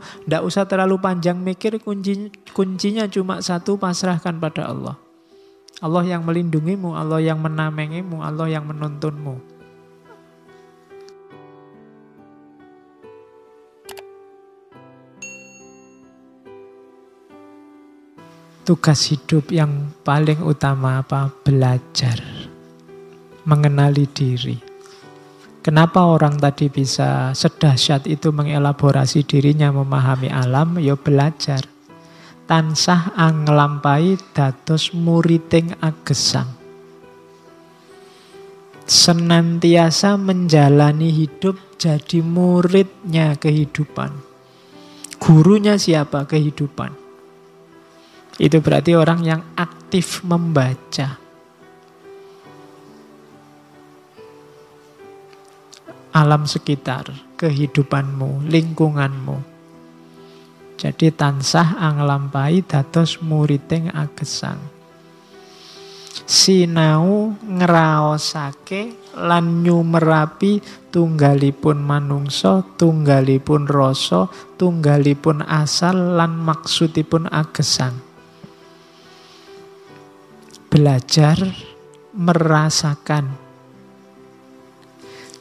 [0.00, 4.96] Tidak usah terlalu panjang mikir, kunci, kuncinya cuma satu, pasrahkan pada Allah.
[5.82, 9.52] Allah yang melindungimu, Allah yang menamengimu, Allah yang menuntunmu.
[18.62, 21.34] Tugas hidup yang paling utama apa?
[21.42, 22.22] Belajar.
[23.42, 24.71] Mengenali diri.
[25.62, 30.74] Kenapa orang tadi bisa sedahsyat itu mengelaborasi dirinya memahami alam?
[30.82, 31.62] Ya belajar.
[32.50, 36.50] Tansah anglampai dados muriting agesang.
[38.90, 44.10] Senantiasa menjalani hidup jadi muridnya kehidupan.
[45.22, 46.26] Gurunya siapa?
[46.26, 46.90] Kehidupan.
[48.42, 51.21] Itu berarti orang yang aktif membaca.
[56.12, 57.08] Alam sekitar,
[57.40, 59.36] kehidupanmu, lingkunganmu.
[60.76, 64.60] Jadi tansah anglampai dados muriting agesang.
[66.28, 70.60] Sinau ngraosake lan nyumerapi
[70.92, 74.28] tunggalipun manungsa, tunggalipun rasa,
[74.60, 78.12] tunggalipun asal lan maksudipun agesang
[80.72, 81.36] belajar
[82.16, 83.41] merasakan.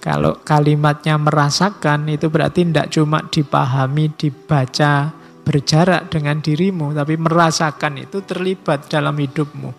[0.01, 5.13] Kalau kalimatnya merasakan itu berarti tidak cuma dipahami, dibaca,
[5.45, 9.69] berjarak dengan dirimu, tapi merasakan itu terlibat dalam hidupmu.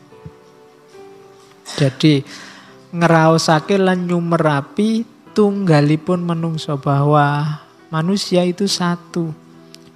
[1.74, 2.22] Jadi
[2.94, 5.02] ngeraosake lan nyumerapi
[5.34, 7.58] tunggalipun menungso bahwa
[7.90, 9.34] manusia itu satu.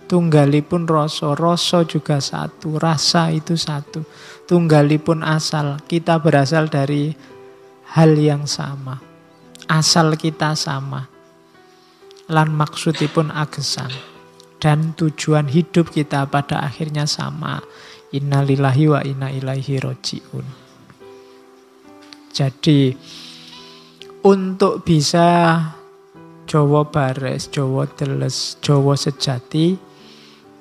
[0.06, 4.02] Tunggalipun rasa, rasa juga satu, rasa itu satu.
[4.47, 7.14] Tunggalipun asal, kita berasal dari
[7.94, 9.06] hal yang sama.
[9.66, 11.10] Asal kita sama.
[12.31, 13.91] Lan maksudipun agesan.
[14.56, 17.60] Dan tujuan hidup kita pada akhirnya sama.
[18.15, 20.47] Innalillahi wa inna ilaihi roji'un.
[22.31, 22.94] Jadi,
[24.22, 25.59] untuk bisa
[26.47, 29.87] Jawa bares, Jawa teles, Jawa sejati,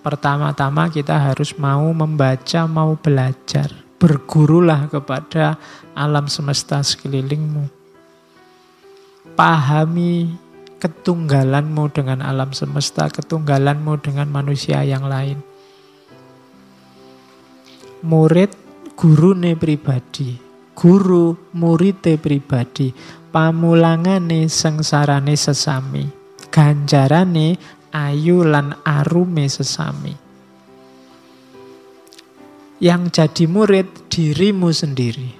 [0.05, 3.73] Pertama-tama kita harus mau membaca, mau belajar.
[3.97, 5.57] Bergurulah kepada
[5.97, 7.84] alam semesta sekelilingmu.
[9.35, 10.31] Pahami
[10.79, 15.43] ketunggalanmu dengan alam semesta, ketunggalanmu dengan manusia yang lain.
[18.05, 18.55] Murid
[18.95, 20.39] gurune pribadi,
[20.71, 22.95] guru murite pribadi,
[23.35, 26.07] pamulangane sengsarane sesami,
[26.47, 27.59] ganjarane
[27.91, 30.15] ayu lan arume sesami.
[32.79, 35.31] Yang jadi murid dirimu sendiri.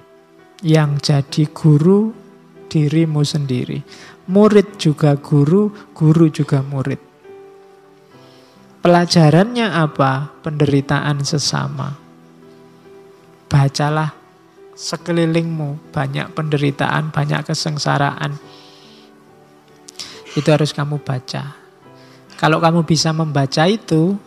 [0.63, 2.25] Yang jadi guru
[2.68, 3.81] dirimu sendiri.
[4.30, 6.98] Murid juga guru, guru juga murid.
[8.86, 10.30] Pelajarannya apa?
[10.46, 11.98] Penderitaan sesama.
[13.50, 14.25] Bacalah
[14.75, 18.36] sekelilingmu banyak penderitaan, banyak kesengsaraan.
[20.36, 21.56] Itu harus kamu baca.
[22.36, 24.20] Kalau kamu bisa membaca itu,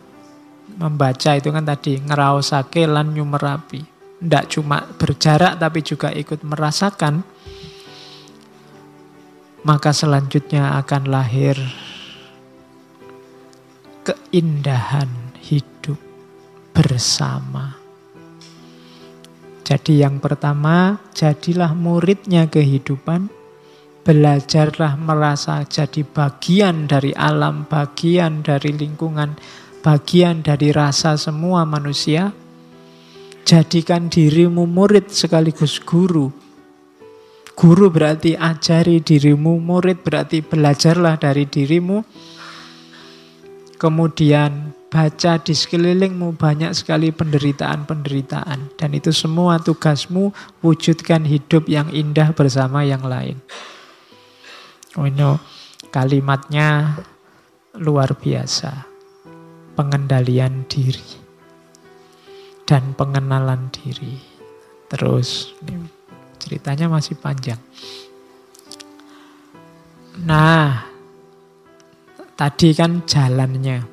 [0.80, 3.84] membaca itu kan tadi ngeraosake lan nyumerapi.
[4.18, 7.22] Tidak cuma berjarak tapi juga ikut merasakan.
[9.66, 11.58] Maka selanjutnya akan lahir
[14.06, 15.10] keindahan
[15.42, 15.98] hidup
[16.70, 17.76] bersama.
[19.68, 23.28] Jadi yang pertama, jadilah muridnya kehidupan.
[24.00, 29.36] Belajarlah merasa jadi bagian dari alam, bagian dari lingkungan,
[29.84, 32.32] bagian dari rasa semua manusia.
[33.44, 36.47] Jadikan dirimu murid sekaligus guru.
[37.58, 42.06] Guru berarti ajari dirimu, murid berarti belajarlah dari dirimu.
[43.74, 48.78] Kemudian baca di sekelilingmu banyak sekali penderitaan-penderitaan.
[48.78, 50.30] Dan itu semua tugasmu
[50.62, 53.42] wujudkan hidup yang indah bersama yang lain.
[54.94, 55.34] Oh ini
[55.90, 56.94] kalimatnya
[57.74, 58.86] luar biasa.
[59.74, 61.10] Pengendalian diri
[62.70, 64.14] dan pengenalan diri.
[64.86, 65.58] Terus
[66.38, 67.60] ceritanya masih panjang.
[70.24, 70.88] Nah,
[72.34, 73.84] tadi kan jalannya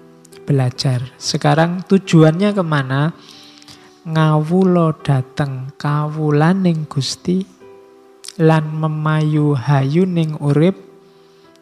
[0.45, 1.03] belajar.
[1.17, 3.11] Sekarang tujuannya ke mana?
[4.05, 7.41] Ngawulo dateng kawulaning Gusti
[8.37, 10.85] lan memayu hayuning urip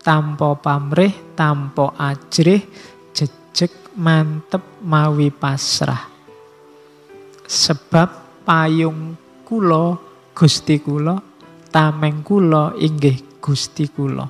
[0.03, 2.59] Tampo pamrih, tampo ajrih,
[3.15, 6.11] jejek mantep mawi pasrah.
[7.47, 9.15] Sebab payung
[9.47, 11.21] kulo Gusti kulo,
[11.69, 14.25] tameng kulo inggih Gusti kulo.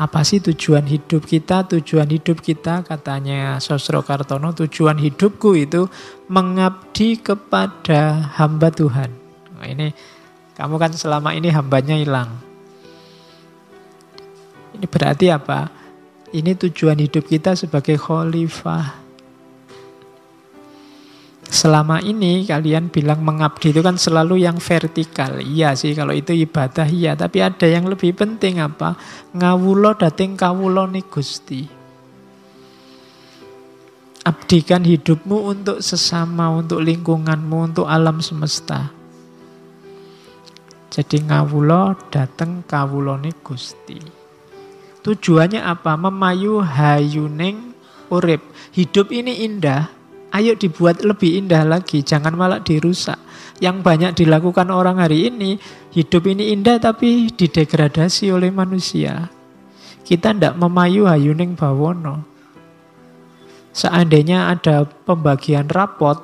[0.00, 1.68] Apa sih tujuan hidup kita?
[1.70, 5.86] Tujuan hidup kita katanya Sosro Kartono, tujuan hidupku itu
[6.26, 9.12] mengabdi kepada hamba Tuhan.
[9.60, 9.92] Nah, ini
[10.56, 12.32] kamu kan selama ini hambanya hilang.
[14.72, 15.68] Ini berarti apa?
[16.32, 18.99] Ini tujuan hidup kita sebagai khalifah.
[21.60, 25.44] Selama ini kalian bilang mengabdi itu kan selalu yang vertikal.
[25.44, 28.96] Iya sih kalau itu ibadah iya, tapi ada yang lebih penting apa?
[29.36, 31.68] Ngawulo dating kawulo nih Gusti.
[34.24, 38.88] Abdikan hidupmu untuk sesama, untuk lingkunganmu, untuk alam semesta.
[40.88, 44.00] Jadi ngawulo dateng kawulo nih Gusti.
[45.04, 45.92] Tujuannya apa?
[46.00, 47.76] Memayu hayuning
[48.08, 48.48] urip.
[48.72, 49.99] Hidup ini indah,
[50.30, 53.18] Ayo dibuat lebih indah lagi, jangan malah dirusak.
[53.58, 55.58] Yang banyak dilakukan orang hari ini,
[55.90, 59.26] hidup ini indah tapi didegradasi oleh manusia.
[60.06, 62.22] Kita tidak memayu hayuning bawono.
[63.74, 66.22] Seandainya ada pembagian rapot,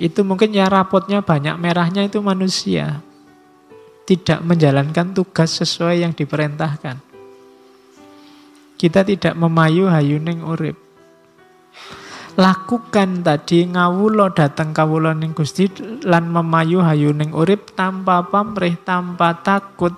[0.00, 3.04] itu mungkin ya rapotnya banyak merahnya itu manusia.
[4.08, 7.04] Tidak menjalankan tugas sesuai yang diperintahkan.
[8.80, 10.87] Kita tidak memayu hayuning urip
[12.38, 15.66] lakukan tadi ngawulo datang kawulo ning Gusti
[16.06, 19.90] lan memayu hayu ning urip tanpa pamrih tanpa takut.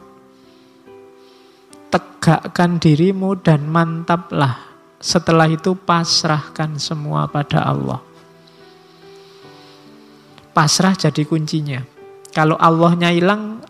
[1.93, 4.73] Tegakkan dirimu dan mantaplah.
[5.01, 8.01] Setelah itu pasrahkan semua pada Allah.
[10.57, 11.81] Pasrah jadi kuncinya.
[12.33, 13.61] Kalau Allahnya hilang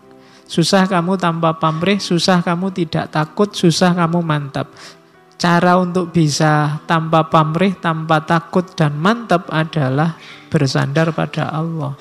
[0.47, 4.67] susah kamu tanpa pamrih susah kamu tidak takut susah kamu mantap
[5.41, 10.13] Cara untuk bisa tanpa pamrih, tanpa takut dan mantap adalah
[10.53, 11.97] bersandar pada Allah.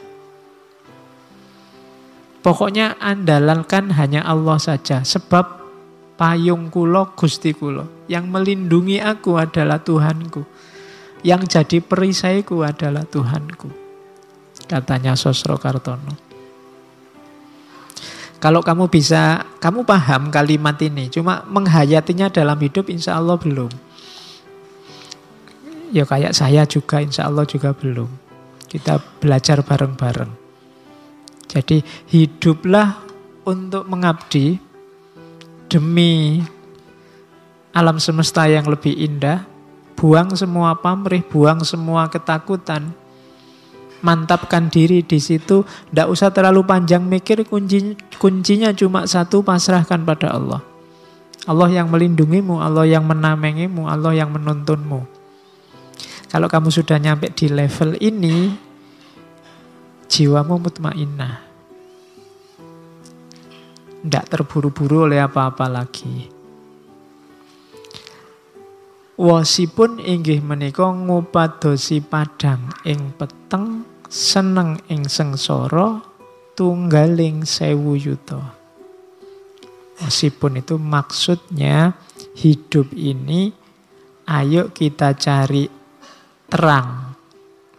[2.44, 5.00] Pokoknya andalalkan hanya Allah saja.
[5.00, 5.56] Sebab
[6.20, 8.04] payung kulo gusti kulo.
[8.12, 10.44] Yang melindungi aku adalah Tuhanku.
[11.24, 13.72] Yang jadi perisaiku adalah Tuhanku.
[14.68, 16.29] Katanya Sosro Kartono.
[18.40, 23.68] Kalau kamu bisa, kamu paham kalimat ini, cuma menghayatinya dalam hidup insya Allah belum.
[25.92, 28.08] Ya kayak saya juga insya Allah juga belum.
[28.64, 30.32] Kita belajar bareng-bareng.
[31.52, 33.02] Jadi hiduplah
[33.44, 34.56] untuk mengabdi
[35.68, 36.40] demi
[37.76, 39.44] alam semesta yang lebih indah.
[40.00, 42.96] Buang semua pamrih, buang semua ketakutan,
[44.00, 45.64] mantapkan diri di situ.
[45.64, 50.60] Tidak usah terlalu panjang mikir, kunci, kuncinya cuma satu, pasrahkan pada Allah.
[51.48, 55.08] Allah yang melindungimu, Allah yang menamengimu, Allah yang menuntunmu.
[56.30, 58.54] Kalau kamu sudah nyampe di level ini,
[60.06, 61.48] jiwamu mutmainnah.
[64.00, 66.40] Tidak terburu-buru oleh apa-apa lagi.
[69.20, 76.02] Wasipun inggih menika ngupadosi padang ing peteng seneng ing sengsara
[76.58, 78.42] tunggaling sewu yuto.
[80.02, 81.94] Meskipun itu maksudnya
[82.34, 83.54] hidup ini
[84.26, 85.70] ayo kita cari
[86.50, 87.14] terang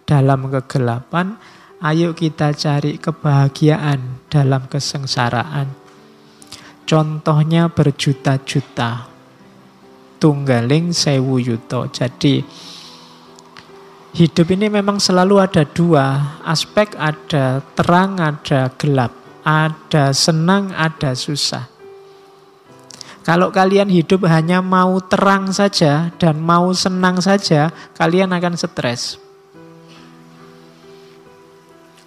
[0.07, 1.35] dalam kegelapan,
[1.83, 5.67] ayo kita cari kebahagiaan dalam kesengsaraan.
[6.87, 9.11] Contohnya berjuta-juta.
[10.21, 11.91] Tunggaling sewu yuto.
[11.91, 12.39] Jadi
[14.11, 19.11] hidup ini memang selalu ada dua aspek, ada terang, ada gelap,
[19.43, 21.67] ada senang, ada susah.
[23.21, 29.21] Kalau kalian hidup hanya mau terang saja dan mau senang saja, kalian akan stres.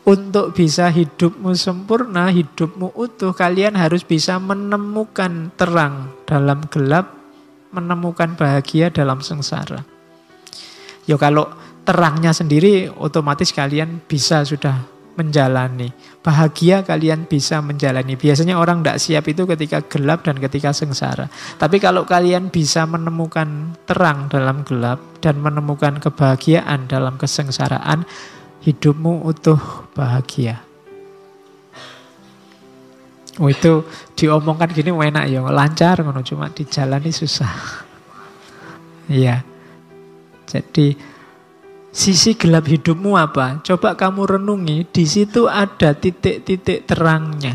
[0.05, 7.09] Untuk bisa hidupmu sempurna, hidupmu utuh, kalian harus bisa menemukan terang dalam gelap,
[7.73, 9.87] menemukan bahagia dalam sengsara.
[11.09, 11.49] Yo kalau
[11.85, 15.95] terangnya sendiri otomatis kalian bisa sudah menjalani.
[16.21, 18.19] Bahagia kalian bisa menjalani.
[18.19, 21.31] Biasanya orang tidak siap itu ketika gelap dan ketika sengsara.
[21.57, 28.03] Tapi kalau kalian bisa menemukan terang dalam gelap dan menemukan kebahagiaan dalam kesengsaraan,
[28.67, 29.61] hidupmu utuh
[29.95, 30.65] bahagia.
[33.43, 33.83] Oh itu
[34.15, 37.55] diomongkan gini enak ya, lancar cuma dijalani susah.
[39.05, 39.45] Iya.
[40.49, 40.97] Jadi
[41.95, 43.63] Sisi gelap hidupmu apa?
[43.63, 47.55] Coba kamu renungi, di situ ada titik-titik terangnya.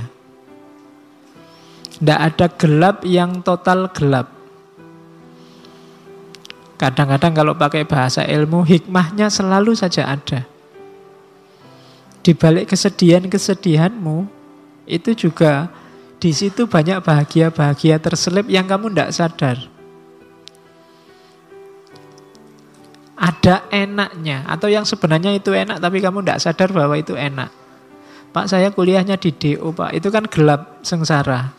[2.00, 4.31] Tidak ada gelap yang total gelap.
[6.79, 10.48] Kadang-kadang kalau pakai bahasa ilmu, hikmahnya selalu saja ada.
[12.24, 14.24] Di balik kesedihan-kesedihanmu,
[14.88, 15.67] itu juga
[16.24, 19.78] di situ banyak bahagia-bahagia terselip yang kamu tidak sadar.
[23.39, 27.48] Ada enaknya atau yang sebenarnya itu enak tapi kamu tidak sadar bahwa itu enak.
[28.29, 31.50] Pak saya kuliahnya di DO Pak, itu kan gelap sengsara.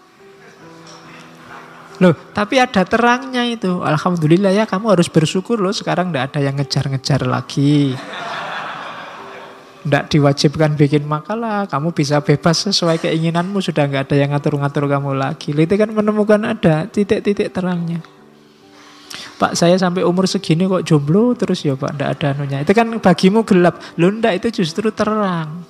[2.01, 3.85] Loh, tapi ada terangnya itu.
[3.85, 7.93] Alhamdulillah ya kamu harus bersyukur loh sekarang tidak ada yang ngejar-ngejar lagi.
[9.81, 15.17] Tidak diwajibkan bikin makalah, kamu bisa bebas sesuai keinginanmu, sudah nggak ada yang ngatur-ngatur kamu
[15.17, 15.57] lagi.
[15.57, 18.20] Itu kan menemukan ada titik-titik terangnya.
[19.41, 22.61] Pak saya sampai umur segini kok jomblo terus ya Pak, tidak ada anunya.
[22.61, 25.65] Itu kan bagimu gelap, lo ndak itu justru terang.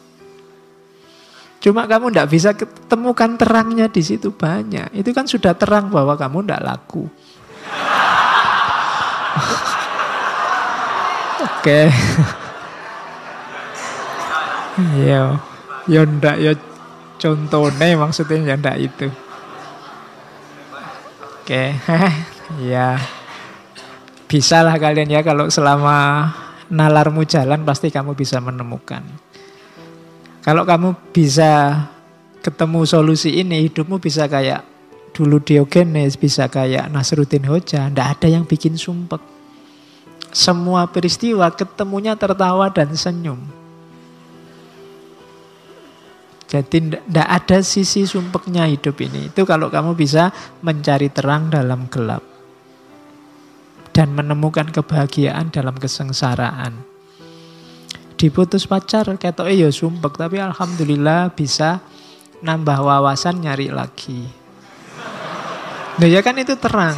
[1.62, 4.90] Cuma kamu tidak bisa ketemukan terangnya di situ banyak.
[4.90, 7.06] Itu kan sudah terang bahwa kamu tidak laku.
[11.46, 11.80] Oke.
[14.80, 15.36] Iya.
[15.84, 16.56] Ya ndak ya
[17.20, 19.12] contohnya maksudnya ya ndak itu.
[21.44, 21.76] Oke.
[22.72, 22.96] ya.
[24.30, 26.30] Bisa lah kalian ya kalau selama
[26.70, 29.02] nalarmu jalan pasti kamu bisa menemukan.
[30.46, 31.82] Kalau kamu bisa
[32.38, 34.62] ketemu solusi ini, hidupmu bisa kayak
[35.10, 39.18] dulu Diogenes, bisa kayak Nasruddin Hoja, ndak ada yang bikin sumpek.
[40.30, 43.42] Semua peristiwa ketemunya tertawa dan senyum.
[46.46, 49.26] Jadi tidak ada sisi sumpeknya hidup ini.
[49.30, 50.30] Itu kalau kamu bisa
[50.62, 52.29] mencari terang dalam gelap.
[54.00, 56.72] Dan menemukan kebahagiaan dalam kesengsaraan.
[58.16, 60.16] Diputus pacar, ketok ya sumpek.
[60.16, 61.84] Tapi Alhamdulillah bisa
[62.40, 64.24] nambah wawasan nyari lagi.
[66.00, 66.96] Nah ya kan itu terang.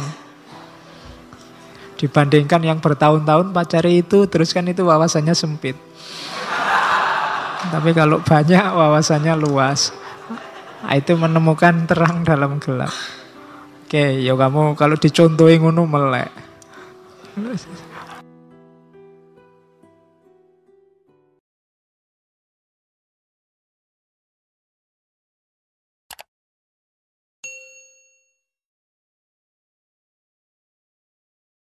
[1.99, 5.75] Dibandingkan yang bertahun-tahun pacari itu, terus kan itu wawasannya sempit.
[7.67, 9.91] Tapi kalau banyak wawasannya luas.
[10.87, 12.95] Nah, itu menemukan terang dalam gelap.
[13.87, 16.42] Oke, ya kamu kalau dicontohin ngono melek.
[17.35, 17.57] 有 没